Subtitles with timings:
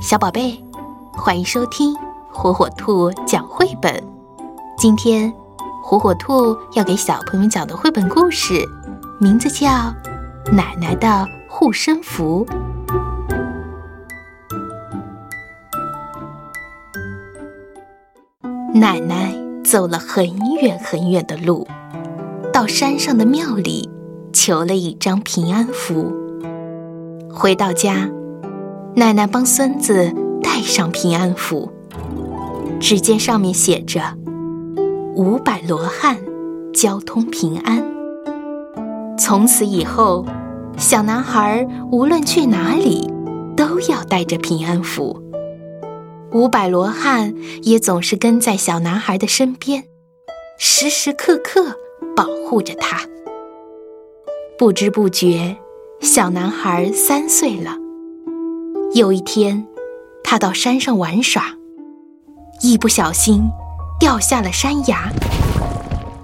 [0.00, 0.58] 小宝贝，
[1.12, 1.94] 欢迎收听
[2.32, 4.02] 火火兔讲绘本。
[4.78, 5.30] 今天，
[5.82, 8.66] 火火兔要给小朋友们讲的绘本故事，
[9.18, 9.68] 名字叫
[10.50, 12.46] 《奶奶的护身符》。
[18.72, 20.26] 奶奶走了很
[20.62, 21.68] 远很远的路，
[22.50, 23.90] 到山上的庙里
[24.32, 26.10] 求了一张平安符。
[27.30, 28.08] 回到家。
[28.96, 30.12] 奶奶帮孙子
[30.42, 31.70] 戴上平安符，
[32.80, 34.02] 只见上面写着
[35.14, 36.18] “五百罗汉，
[36.74, 37.82] 交通平安”。
[39.16, 40.26] 从此以后，
[40.76, 43.08] 小男孩无论去哪里
[43.56, 45.22] 都要带着平安符。
[46.32, 49.84] 五百罗汉也总是跟在小男孩的身边，
[50.58, 51.76] 时时刻刻
[52.16, 53.00] 保护着他。
[54.58, 55.56] 不知不觉，
[56.00, 57.76] 小男孩三岁了。
[58.92, 59.68] 有一天，
[60.24, 61.54] 他到山上玩耍，
[62.60, 63.48] 一不小心
[64.00, 65.12] 掉下了山崖。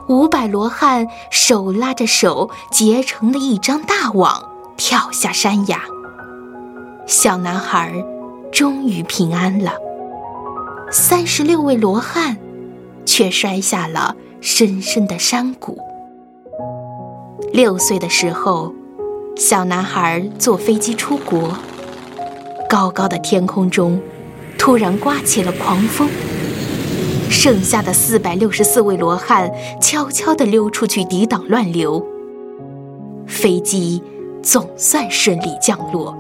[0.09, 5.81] 五百罗汉手拉着手结成了一张大网，跳下山崖。
[7.07, 8.05] 小男孩
[8.51, 9.73] 终于平安了。
[10.91, 12.37] 三十六位罗汉
[13.05, 15.79] 却摔下了深深的山谷。
[17.53, 18.75] 六岁的时候，
[19.37, 21.57] 小男孩坐飞机出国。
[22.69, 24.01] 高高的天空中，
[24.59, 26.09] 突然刮起了狂风。
[27.29, 29.51] 剩下的四百六十四位罗汉
[29.81, 32.05] 悄悄地溜出去抵挡乱流。
[33.27, 34.03] 飞机
[34.43, 36.17] 总算顺利降落，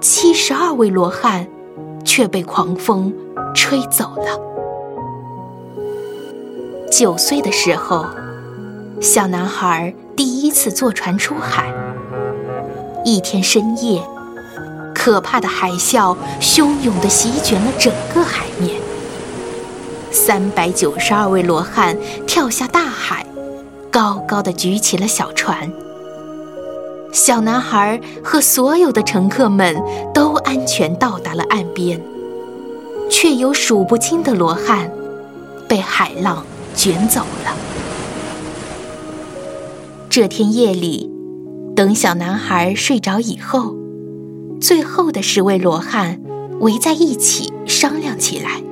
[0.00, 1.46] 七十二位罗汉
[2.04, 3.12] 却被狂风
[3.54, 4.38] 吹走了。
[6.90, 8.06] 九岁的时候，
[9.00, 11.72] 小男孩第一次坐船出海。
[13.04, 14.00] 一天深夜。
[15.04, 18.80] 可怕的海啸汹涌地席卷了整个海面，
[20.10, 21.94] 三百九十二位罗汉
[22.26, 23.26] 跳下大海，
[23.90, 25.70] 高高的举起了小船。
[27.12, 29.76] 小男孩和所有的乘客们
[30.14, 32.00] 都安全到达了岸边，
[33.10, 34.90] 却有数不清的罗汉
[35.68, 37.54] 被海浪卷走了。
[40.08, 41.12] 这天夜里，
[41.76, 43.83] 等小男孩睡着以后。
[44.64, 46.18] 最后的十位罗汉
[46.60, 48.62] 围在一起商量起来。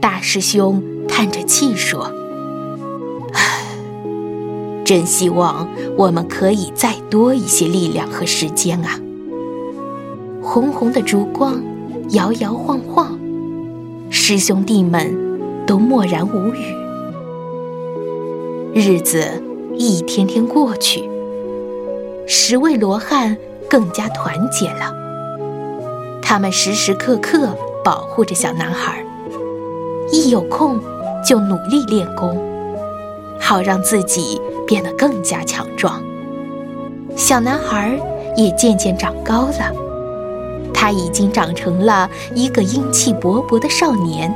[0.00, 2.12] 大师兄叹着气说
[3.34, 3.66] ：“唉，
[4.84, 5.68] 真希望
[5.98, 9.00] 我们可以再多一些力量和时间啊！”
[10.40, 11.60] 红红的烛光
[12.10, 13.18] 摇摇晃晃，
[14.10, 15.12] 师兄弟们
[15.66, 16.62] 都默然无语。
[18.74, 19.42] 日子
[19.76, 21.02] 一天天过去，
[22.28, 23.36] 十位罗汉。
[23.72, 24.92] 更加团结了。
[26.20, 29.02] 他们时时刻刻保护着小男孩，
[30.10, 30.78] 一有空
[31.24, 32.38] 就努力练功，
[33.40, 36.02] 好让自己变得更加强壮。
[37.16, 37.98] 小男孩
[38.36, 39.72] 也渐渐长高了，
[40.74, 44.30] 他已经长成了一个英气勃勃的少年。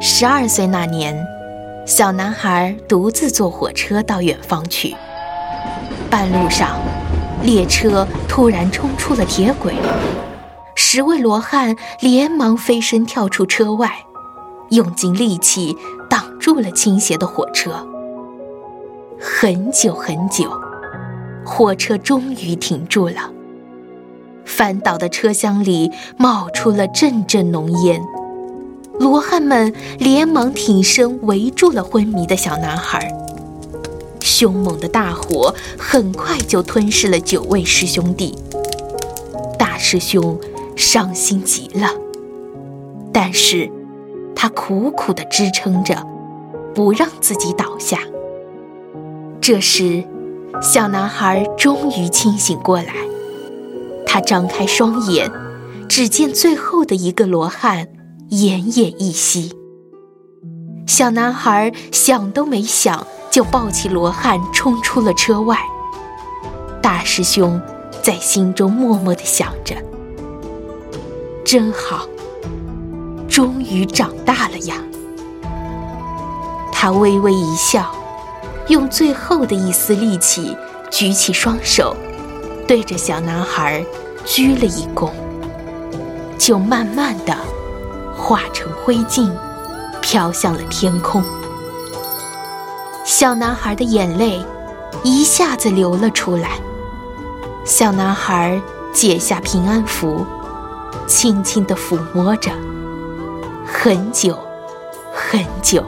[0.00, 1.14] 十二岁那年，
[1.86, 4.96] 小男孩独自坐火车到远方去，
[6.08, 6.70] 半路上。
[7.42, 9.74] 列车突然冲出了铁轨，
[10.74, 13.90] 十位罗汉连忙飞身跳出车外，
[14.70, 15.74] 用尽力气
[16.08, 17.86] 挡住了倾斜的火车。
[19.18, 20.50] 很久很久，
[21.44, 23.30] 火车终于停住了。
[24.44, 28.02] 翻倒的车厢里冒出了阵阵浓烟，
[28.98, 33.10] 罗汉们连忙挺身围住了昏迷的小男孩。
[34.40, 38.34] 凶猛的大火很快就吞噬了九位师兄弟。
[39.58, 40.40] 大师兄
[40.76, 41.90] 伤心极了，
[43.12, 43.70] 但是，
[44.34, 46.06] 他苦苦地支撑着，
[46.74, 47.98] 不让自己倒下。
[49.42, 50.02] 这时，
[50.62, 52.94] 小男孩终于清醒过来，
[54.06, 55.30] 他张开双眼，
[55.86, 57.88] 只见最后的一个罗汉
[58.30, 59.52] 奄奄一息。
[60.86, 63.06] 小男孩想都没想。
[63.30, 65.56] 就抱起罗汉冲出了车外。
[66.82, 67.60] 大师兄
[68.02, 69.76] 在心中默默地想着
[71.44, 72.06] ：“真好，
[73.28, 74.76] 终于长大了呀。”
[76.72, 77.94] 他微微一笑，
[78.68, 80.56] 用最后的一丝力气
[80.90, 81.94] 举起双手，
[82.66, 83.84] 对着小男孩
[84.24, 85.10] 鞠了一躬，
[86.38, 87.36] 就慢慢地
[88.16, 89.30] 化成灰烬，
[90.00, 91.22] 飘向了天空。
[93.12, 94.40] 小男孩的眼泪
[95.02, 96.50] 一下子流了出来。
[97.64, 98.62] 小男孩
[98.94, 100.24] 解下平安符，
[101.08, 102.52] 轻轻地抚摸着。
[103.66, 104.38] 很久，
[105.12, 105.84] 很久，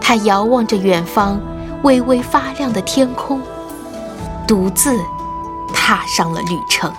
[0.00, 1.40] 他遥望着远方
[1.84, 3.40] 微微发亮的天空，
[4.44, 4.98] 独自
[5.72, 6.92] 踏上了旅程。